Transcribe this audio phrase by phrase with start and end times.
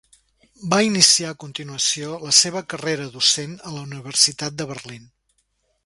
[0.69, 5.07] Va iniciar a continuació la seva carrera docent a la Universitat de Berlín.